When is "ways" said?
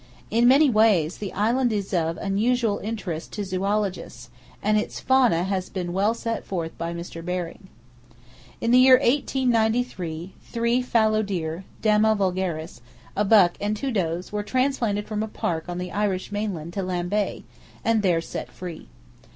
0.67-1.17